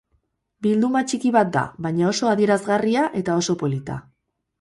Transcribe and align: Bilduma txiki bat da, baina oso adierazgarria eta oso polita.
Bilduma 0.67 1.01
txiki 1.11 1.31
bat 1.35 1.51
da, 1.57 1.61
baina 1.87 2.07
oso 2.13 2.31
adierazgarria 2.31 3.05
eta 3.21 3.37
oso 3.43 3.57
polita. 3.65 3.99